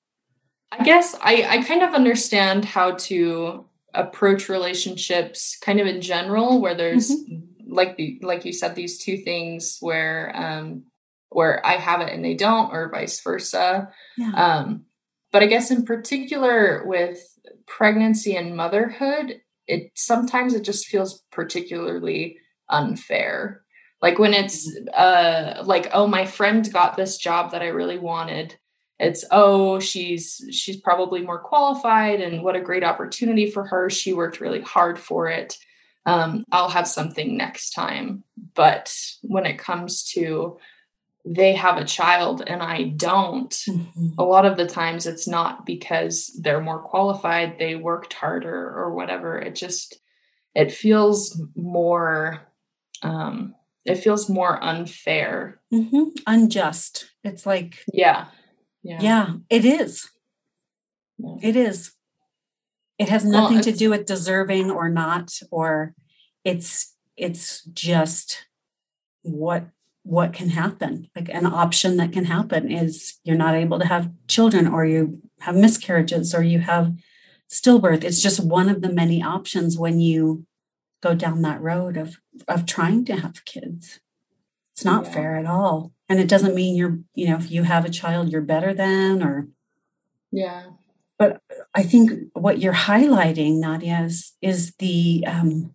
I 0.73 0.83
guess 0.83 1.15
I, 1.23 1.47
I 1.47 1.63
kind 1.63 1.83
of 1.83 1.93
understand 1.93 2.65
how 2.65 2.93
to 2.93 3.67
approach 3.93 4.49
relationships 4.49 5.59
kind 5.61 5.79
of 5.79 5.87
in 5.87 6.01
general 6.01 6.63
where 6.63 6.75
there's 6.75 7.11
mm-hmm. 7.11 7.45
like 7.69 7.99
the 7.99 8.19
like 8.23 8.47
you 8.47 8.53
said 8.55 8.75
these 8.75 8.97
two 8.97 9.19
things 9.19 9.77
where 9.81 10.33
um 10.35 10.85
where 11.29 11.65
I 11.67 11.75
have 11.77 12.01
it 12.01 12.15
and 12.15 12.25
they 12.25 12.35
don't 12.35 12.73
or 12.73 12.91
vice 12.91 13.21
versa. 13.21 13.91
Yeah. 14.17 14.33
Um 14.33 14.87
but 15.35 15.43
I 15.43 15.47
guess 15.47 15.73
in 15.73 15.85
particular 15.85 16.85
with 16.87 17.37
pregnancy 17.67 18.37
and 18.37 18.57
motherhood, 18.57 19.41
it 19.67 19.91
sometimes 19.97 20.55
it 20.55 20.63
just 20.63 20.87
feels 20.87 21.25
particularly 21.33 22.39
unfair. 22.69 23.63
Like 24.01 24.21
when 24.21 24.33
it's 24.33 24.71
uh 24.97 25.65
like 25.67 25.91
oh 25.93 26.07
my 26.07 26.25
friend 26.25 26.73
got 26.73 26.97
this 26.97 27.17
job 27.17 27.51
that 27.51 27.63
I 27.63 27.67
really 27.67 27.99
wanted. 27.99 28.57
It's 29.01 29.25
oh 29.33 29.81
she's 29.81 30.41
she's 30.53 30.81
probably 30.81 31.21
more 31.23 31.41
qualified 31.41 32.21
and 32.21 32.45
what 32.45 32.55
a 32.55 32.61
great 32.61 32.85
opportunity 32.85 33.51
for 33.51 33.67
her. 33.67 33.91
She 33.91 34.13
worked 34.13 34.41
really 34.41 34.61
hard 34.61 35.01
for 35.01 35.29
it. 35.29 35.59
Um, 36.07 36.45
I'll 36.53 36.69
have 36.69 36.87
something 36.87 37.37
next 37.37 37.71
time. 37.71 38.23
But 38.55 38.95
when 39.23 39.47
it 39.47 39.59
comes 39.59 40.05
to 40.13 40.59
they 41.25 41.55
have 41.55 41.79
a 41.79 41.85
child 41.85 42.43
and 42.47 42.63
I 42.63 42.85
don't, 42.85 43.51
mm-hmm. 43.51 44.09
a 44.19 44.25
lot 44.25 44.45
of 44.45 44.57
the 44.57 44.67
times 44.67 45.07
it's 45.07 45.27
not 45.27 45.65
because 45.65 46.39
they're 46.41 46.61
more 46.61 46.81
qualified, 46.81 47.59
they 47.59 47.77
worked 47.77 48.13
harder 48.13 48.55
or 48.55 48.95
whatever. 48.95 49.39
It 49.39 49.55
just 49.55 50.01
it 50.55 50.71
feels 50.71 51.41
more 51.57 52.41
um 53.03 53.55
it 53.85 53.97
feels 53.97 54.29
more 54.29 54.63
unfair. 54.63 55.61
Mm-hmm. 55.73 56.11
Unjust. 56.27 57.11
It's 57.23 57.47
like 57.47 57.83
yeah. 57.93 58.27
Yeah. 58.83 58.99
Yeah, 59.01 59.35
it 59.49 59.65
is. 59.65 60.11
Yeah. 61.19 61.37
It 61.43 61.57
is. 61.57 61.93
It 62.99 63.09
has 63.09 63.25
nothing 63.25 63.57
well, 63.57 63.65
to 63.65 63.73
do 63.73 63.91
with 63.91 64.05
deserving 64.05 64.71
or 64.71 64.91
not 64.91 65.33
or 65.51 65.95
it's 66.45 66.95
it's 67.17 67.65
just 67.65 68.47
what 69.23 69.69
what 70.05 70.33
can 70.33 70.51
happen 70.51 71.09
like 71.17 71.29
an 71.29 71.47
option 71.47 71.97
that 71.97 72.13
can 72.13 72.27
happen 72.27 72.71
is 72.71 73.19
you're 73.25 73.37
not 73.37 73.55
able 73.55 73.79
to 73.79 73.87
have 73.87 74.11
children 74.29 74.69
or 74.69 74.85
you 74.85 75.21
have 75.41 75.57
miscarriages 75.57 76.35
or 76.35 76.43
you 76.43 76.61
have 76.61 76.95
stillbirth 77.51 78.05
it's 78.05 78.23
just 78.23 78.45
one 78.45 78.69
of 78.69 78.83
the 78.83 78.93
many 78.93 79.23
options 79.23 79.79
when 79.79 80.01
you 80.01 80.47
go 81.03 81.15
down 81.15 81.43
that 81.43 81.61
road 81.61 81.97
of 81.97 82.19
of 82.47 82.67
trying 82.67 83.05
to 83.05 83.17
have 83.17 83.45
kids 83.45 84.01
it's 84.73 84.85
not 84.85 85.07
yeah. 85.07 85.13
fair 85.13 85.37
at 85.37 85.47
all 85.47 85.93
and 86.09 86.21
it 86.21 86.29
doesn't 86.29 86.55
mean 86.55 86.77
you're 86.77 86.99
you 87.15 87.29
know 87.29 87.37
if 87.37 87.51
you 87.51 87.63
have 87.63 87.85
a 87.85 87.91
child 87.91 88.31
you're 88.31 88.43
better 88.43 88.73
than 88.75 89.23
or 89.23 89.49
Yeah. 90.35 90.65
But 91.17 91.41
I 91.75 91.85
think 91.85 92.11
what 92.33 92.59
you're 92.59 92.75
highlighting, 92.75 93.61
Nadia, 93.61 94.01
is, 94.01 94.33
is 94.43 94.75
the 94.81 95.25
um, 95.29 95.73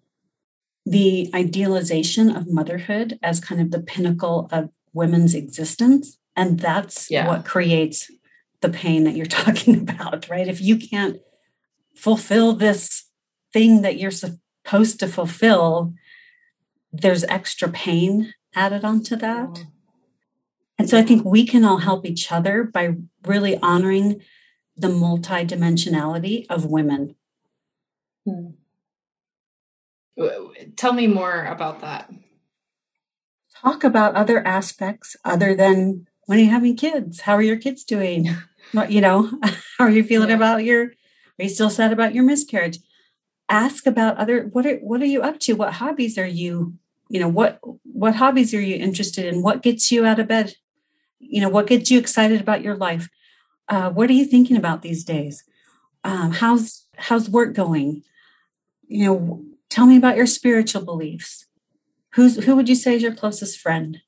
the 0.90 1.30
idealization 1.36 2.36
of 2.36 2.52
motherhood 2.52 3.20
as 3.22 3.40
kind 3.40 3.62
of 3.62 3.70
the 3.70 3.80
pinnacle 3.80 4.50
of 4.52 4.72
women's 4.92 5.36
existence, 5.36 6.18
and 6.36 6.60
that's 6.60 7.12
yeah. 7.12 7.28
what 7.28 7.46
creates 7.46 8.10
the 8.62 8.70
pain 8.70 9.04
that 9.04 9.16
you're 9.16 9.26
talking 9.44 9.76
about, 9.88 10.28
right? 10.30 10.48
If 10.48 10.62
you 10.62 10.78
can't 10.78 11.20
fulfill 11.96 12.54
this 12.54 13.06
thing 13.54 13.84
that 13.84 13.98
you're 13.98 14.10
supposed 14.10 15.00
to 15.00 15.08
fulfill, 15.08 15.94
there's 16.92 17.24
extra 17.26 17.70
pain 17.70 18.34
added 18.56 18.84
onto 18.84 19.16
that. 19.18 19.66
And 20.80 20.90
so 20.90 20.98
I 20.98 21.04
think 21.04 21.24
we 21.24 21.46
can 21.46 21.64
all 21.64 21.78
help 21.78 22.04
each 22.04 22.32
other 22.32 22.64
by 22.64 22.96
really 23.28 23.60
honoring 23.60 24.22
the 24.76 24.88
multidimensionality 24.88 26.46
of 26.50 26.66
women. 26.66 27.16
Hmm. 28.26 28.52
Tell 30.76 30.94
me 30.94 31.08
more 31.08 31.46
about 31.46 31.82
that. 31.82 32.12
Talk 33.62 33.84
about 33.84 34.16
other 34.16 34.46
aspects 34.46 35.16
other 35.26 35.56
than 35.56 36.08
when 36.26 36.40
are 36.40 36.44
you 36.44 36.50
having 36.50 36.76
kids? 36.76 37.22
How 37.22 37.34
are 37.34 37.42
your 37.42 37.58
kids 37.58 37.84
doing? 37.84 38.30
What, 38.72 38.92
you 38.92 39.02
know, 39.02 39.32
how 39.80 39.86
are 39.86 39.90
you 39.90 40.04
feeling 40.04 40.30
yeah. 40.30 40.36
about 40.36 40.64
your, 40.64 40.84
are 40.84 40.92
you 41.40 41.50
still 41.50 41.72
sad 41.72 41.92
about 41.92 42.14
your 42.14 42.24
miscarriage? 42.24 42.78
Ask 43.50 43.88
about 43.88 44.18
other, 44.18 44.44
what 44.44 44.64
are, 44.68 44.76
what 44.76 45.02
are 45.02 45.08
you 45.08 45.24
up 45.24 45.40
to? 45.40 45.54
What 45.54 45.74
hobbies 45.74 46.20
are 46.20 46.28
you, 46.28 46.76
you 47.10 47.20
know, 47.20 47.28
what, 47.28 47.60
what 47.82 48.18
hobbies 48.18 48.54
are 48.54 48.62
you 48.62 48.76
interested 48.76 49.26
in? 49.26 49.42
What 49.42 49.64
gets 49.64 49.92
you 49.92 50.06
out 50.06 50.20
of 50.20 50.28
bed? 50.28 50.54
You 51.18 51.42
know, 51.42 51.50
what 51.50 51.66
gets 51.66 51.90
you 51.90 51.98
excited 51.98 52.40
about 52.40 52.62
your 52.62 52.76
life? 52.76 53.10
Uh, 53.68 53.90
what 53.90 54.08
are 54.08 54.14
you 54.14 54.26
thinking 54.26 54.56
about 54.56 54.84
these 54.84 55.04
days? 55.04 55.44
Um, 56.04 56.32
how's, 56.34 56.86
how's 56.96 57.28
work 57.28 57.56
going? 57.56 58.04
You 58.88 59.06
know, 59.06 59.46
tell 59.70 59.86
me 59.86 59.98
about 59.98 60.18
your 60.18 60.28
spiritual 60.28 60.84
beliefs. 60.84 61.46
Who's, 62.14 62.44
who 62.46 62.56
would 62.56 62.70
you 62.70 62.76
say 62.76 62.96
is 62.96 63.04
your 63.04 63.14
closest 63.14 63.60
friend? 63.60 64.02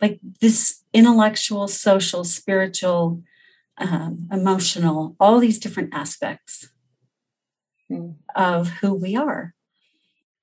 Like 0.00 0.20
this 0.40 0.82
intellectual, 0.92 1.68
social, 1.68 2.24
spiritual, 2.24 3.22
um, 3.78 4.28
emotional, 4.32 5.16
all 5.20 5.38
these 5.38 5.58
different 5.58 5.94
aspects 5.94 6.68
mm. 7.90 8.14
of 8.34 8.68
who 8.80 8.94
we 8.94 9.16
are. 9.16 9.54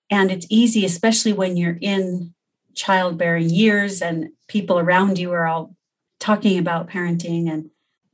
And 0.10 0.32
it's 0.32 0.48
easy, 0.50 0.86
especially 0.86 1.34
when 1.34 1.58
you're 1.58 1.78
in 1.82 2.34
childbearing 2.76 3.50
years 3.50 4.02
and 4.02 4.30
people 4.48 4.78
around 4.78 5.18
you 5.18 5.32
are 5.32 5.48
all 5.48 5.76
talking 6.20 6.58
about 6.58 6.90
parenting 6.90 7.50
and 7.52 7.70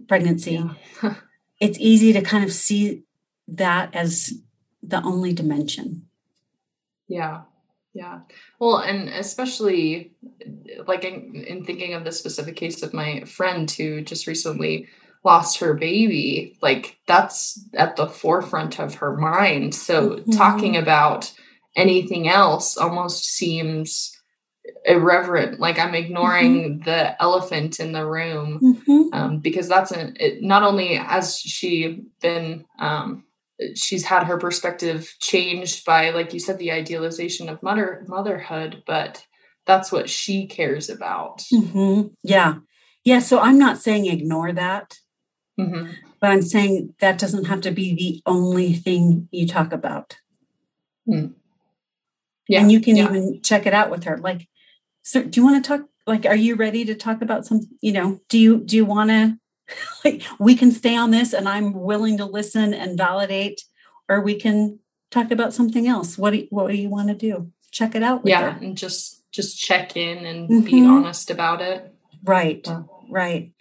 pregnancy. 0.07 0.63
Yeah. 1.03 1.15
it's 1.59 1.79
easy 1.79 2.13
to 2.13 2.21
kind 2.21 2.43
of 2.43 2.51
see 2.51 3.03
that 3.47 3.93
as 3.93 4.33
the 4.81 5.01
only 5.03 5.33
dimension. 5.33 6.07
Yeah. 7.11 7.41
Yeah. 7.93 8.21
Well, 8.59 8.77
and 8.77 9.09
especially 9.09 10.13
like 10.87 11.03
in, 11.03 11.35
in, 11.35 11.65
thinking 11.65 11.93
of 11.93 12.05
the 12.05 12.11
specific 12.13 12.55
case 12.55 12.83
of 12.83 12.93
my 12.93 13.25
friend 13.25 13.69
who 13.69 14.01
just 14.01 14.27
recently 14.27 14.87
lost 15.25 15.59
her 15.59 15.73
baby, 15.73 16.57
like 16.61 16.97
that's 17.05 17.67
at 17.73 17.97
the 17.97 18.07
forefront 18.07 18.79
of 18.79 18.95
her 18.95 19.17
mind. 19.17 19.75
So 19.75 20.11
mm-hmm. 20.11 20.31
talking 20.31 20.77
about 20.77 21.33
anything 21.75 22.29
else 22.29 22.77
almost 22.77 23.25
seems 23.25 24.17
irreverent 24.85 25.59
like 25.59 25.79
i'm 25.79 25.95
ignoring 25.95 26.79
mm-hmm. 26.79 26.83
the 26.83 27.21
elephant 27.21 27.79
in 27.79 27.91
the 27.91 28.05
room 28.05 28.59
mm-hmm. 28.59 29.13
um, 29.13 29.39
because 29.39 29.67
that's 29.67 29.91
an 29.91 30.15
it, 30.19 30.41
not 30.41 30.63
only 30.63 30.95
has 30.95 31.39
she 31.39 32.03
been 32.21 32.63
um, 32.79 33.23
she's 33.75 34.05
had 34.05 34.23
her 34.23 34.37
perspective 34.37 35.15
changed 35.19 35.85
by 35.85 36.09
like 36.09 36.33
you 36.33 36.39
said 36.39 36.57
the 36.57 36.71
idealization 36.71 37.49
of 37.49 37.61
mother 37.61 38.03
motherhood 38.07 38.83
but 38.85 39.25
that's 39.65 39.91
what 39.91 40.09
she 40.09 40.47
cares 40.47 40.89
about 40.89 41.39
mm-hmm. 41.53 42.07
yeah 42.23 42.55
yeah 43.03 43.19
so 43.19 43.39
i'm 43.39 43.57
not 43.57 43.77
saying 43.77 44.05
ignore 44.05 44.51
that 44.51 44.99
mm-hmm. 45.59 45.91
but 46.19 46.31
i'm 46.31 46.41
saying 46.41 46.93
that 46.99 47.17
doesn't 47.17 47.45
have 47.45 47.61
to 47.61 47.71
be 47.71 47.93
the 47.95 48.21
only 48.29 48.73
thing 48.73 49.27
you 49.31 49.47
talk 49.47 49.71
about 49.71 50.17
mm. 51.07 51.33
yeah 52.47 52.61
and 52.61 52.71
you 52.71 52.79
can 52.79 52.95
yeah. 52.95 53.05
even 53.05 53.41
check 53.41 53.65
it 53.65 53.73
out 53.73 53.91
with 53.91 54.03
her 54.03 54.17
like 54.17 54.47
so 55.03 55.23
do 55.23 55.39
you 55.39 55.45
want 55.45 55.63
to 55.63 55.67
talk 55.67 55.87
like 56.07 56.25
are 56.25 56.35
you 56.35 56.55
ready 56.55 56.83
to 56.83 56.95
talk 56.95 57.21
about 57.21 57.45
some 57.45 57.61
you 57.81 57.91
know 57.91 58.19
do 58.27 58.39
you 58.39 58.59
do 58.59 58.75
you 58.75 58.85
want 58.85 59.09
to 59.09 59.37
like 60.05 60.23
we 60.39 60.55
can 60.55 60.71
stay 60.71 60.95
on 60.95 61.11
this 61.11 61.33
and 61.33 61.47
I'm 61.47 61.73
willing 61.73 62.17
to 62.17 62.25
listen 62.25 62.73
and 62.73 62.97
validate, 62.97 63.63
or 64.09 64.21
we 64.21 64.35
can 64.35 64.79
talk 65.09 65.31
about 65.31 65.53
something 65.53 65.87
else. 65.87 66.17
What 66.17 66.31
do 66.31 66.37
you, 66.37 66.47
what 66.49 66.67
do 66.69 66.77
you 66.77 66.89
want 66.89 67.09
to 67.09 67.15
do? 67.15 67.51
Check 67.71 67.95
it 67.95 68.03
out. 68.03 68.21
yeah, 68.25 68.51
her. 68.51 68.65
and 68.65 68.77
just 68.77 69.23
just 69.31 69.57
check 69.59 69.95
in 69.95 70.25
and 70.25 70.49
mm-hmm. 70.49 70.65
be 70.65 70.85
honest 70.85 71.31
about 71.31 71.61
it. 71.61 71.93
Right, 72.23 72.61
yeah. 72.65 72.83
right. 73.09 73.51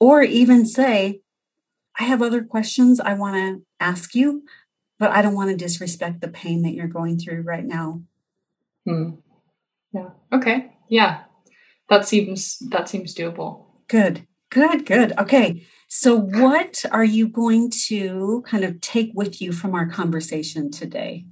Or 0.00 0.22
even 0.22 0.64
say, 0.64 1.20
I 1.98 2.04
have 2.04 2.22
other 2.22 2.44
questions 2.44 3.00
I 3.00 3.14
want 3.14 3.36
to 3.36 3.62
ask 3.80 4.14
you, 4.14 4.44
but 4.98 5.10
I 5.10 5.22
don't 5.22 5.34
want 5.34 5.50
to 5.50 5.56
disrespect 5.56 6.20
the 6.20 6.28
pain 6.28 6.62
that 6.62 6.72
you're 6.72 6.86
going 6.86 7.18
through 7.18 7.42
right 7.42 7.64
now. 7.64 8.02
Hmm. 8.86 9.10
Yeah. 9.92 10.10
Okay. 10.32 10.72
Yeah. 10.88 11.24
That 11.90 12.06
seems 12.06 12.58
that 12.70 12.88
seems 12.88 13.14
doable. 13.14 13.64
Good. 13.88 14.26
Good, 14.50 14.86
good. 14.86 15.12
Okay. 15.18 15.66
So, 15.88 16.14
what 16.14 16.84
are 16.90 17.04
you 17.04 17.28
going 17.28 17.70
to 17.86 18.44
kind 18.46 18.64
of 18.64 18.80
take 18.80 19.12
with 19.14 19.40
you 19.40 19.52
from 19.52 19.74
our 19.74 19.86
conversation 19.86 20.70
today? 20.70 21.26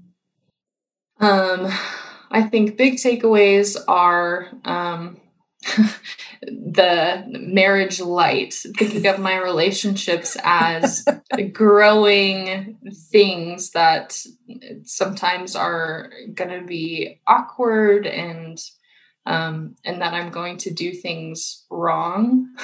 Um, 1.20 1.70
I 2.30 2.42
think 2.42 2.76
big 2.76 2.94
takeaways 2.94 3.76
are 3.88 4.48
um, 4.64 5.20
the 6.42 7.24
marriage 7.28 8.00
light, 8.00 8.54
thinking 8.54 9.06
of 9.06 9.18
my 9.18 9.36
relationships 9.36 10.36
as 10.42 11.06
growing 11.52 12.78
things 13.10 13.70
that 13.70 14.18
sometimes 14.84 15.56
are 15.56 16.10
going 16.34 16.60
to 16.60 16.66
be 16.66 17.20
awkward 17.26 18.06
and 18.06 18.58
um, 19.24 19.74
and 19.84 20.02
that 20.02 20.14
I'm 20.14 20.30
going 20.30 20.56
to 20.58 20.70
do 20.70 20.92
things 20.92 21.64
wrong 21.70 22.54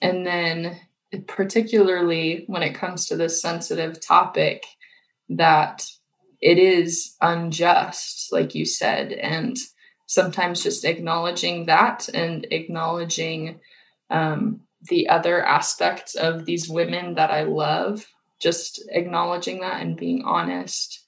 and 0.00 0.26
then, 0.26 0.80
particularly 1.26 2.44
when 2.46 2.62
it 2.62 2.74
comes 2.74 3.06
to 3.06 3.16
this 3.16 3.40
sensitive 3.40 4.00
topic, 4.00 4.64
that 5.28 5.86
it 6.40 6.58
is 6.58 7.16
unjust, 7.20 8.32
like 8.32 8.54
you 8.54 8.64
said, 8.64 9.12
and 9.12 9.56
sometimes 10.06 10.62
just 10.62 10.84
acknowledging 10.84 11.66
that 11.66 12.08
and 12.14 12.46
acknowledging 12.50 13.60
um, 14.10 14.60
the 14.88 15.08
other 15.08 15.44
aspects 15.44 16.14
of 16.14 16.44
these 16.44 16.68
women 16.68 17.14
that 17.14 17.30
I 17.30 17.42
love, 17.42 18.06
just 18.40 18.82
acknowledging 18.90 19.60
that 19.60 19.82
and 19.82 19.96
being 19.96 20.22
honest 20.24 21.04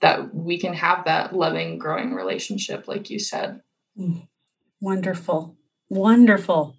that 0.00 0.34
we 0.34 0.58
can 0.58 0.74
have 0.74 1.04
that 1.04 1.34
loving, 1.34 1.78
growing 1.78 2.14
relationship, 2.14 2.86
like 2.86 3.10
you 3.10 3.18
said. 3.18 3.60
Mm. 3.98 4.28
Wonderful. 4.80 5.56
Wonderful. 5.88 6.77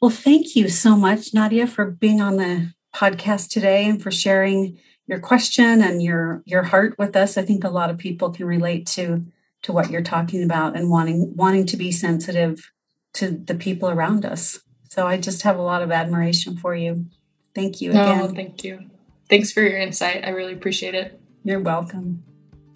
Well, 0.00 0.10
thank 0.10 0.54
you 0.54 0.68
so 0.68 0.96
much, 0.96 1.34
Nadia, 1.34 1.66
for 1.66 1.86
being 1.86 2.20
on 2.20 2.36
the 2.36 2.72
podcast 2.94 3.48
today 3.48 3.84
and 3.84 4.00
for 4.00 4.10
sharing 4.10 4.78
your 5.06 5.18
question 5.18 5.82
and 5.82 6.02
your 6.02 6.42
your 6.44 6.64
heart 6.64 6.96
with 6.98 7.16
us. 7.16 7.36
I 7.36 7.42
think 7.42 7.64
a 7.64 7.70
lot 7.70 7.90
of 7.90 7.98
people 7.98 8.30
can 8.30 8.46
relate 8.46 8.86
to 8.88 9.24
to 9.62 9.72
what 9.72 9.90
you're 9.90 10.02
talking 10.02 10.44
about 10.44 10.76
and 10.76 10.90
wanting 10.90 11.34
wanting 11.36 11.66
to 11.66 11.76
be 11.76 11.90
sensitive 11.90 12.70
to 13.14 13.30
the 13.30 13.54
people 13.54 13.90
around 13.90 14.24
us. 14.24 14.60
So 14.88 15.06
I 15.06 15.16
just 15.16 15.42
have 15.42 15.58
a 15.58 15.62
lot 15.62 15.82
of 15.82 15.90
admiration 15.90 16.56
for 16.56 16.74
you. 16.74 17.06
Thank 17.54 17.80
you 17.80 17.90
oh, 17.90 18.00
again. 18.00 18.22
Oh, 18.22 18.28
thank 18.28 18.62
you. 18.62 18.90
Thanks 19.28 19.50
for 19.50 19.62
your 19.62 19.78
insight. 19.78 20.24
I 20.24 20.30
really 20.30 20.52
appreciate 20.52 20.94
it. 20.94 21.20
You're 21.44 21.60
welcome. 21.60 22.22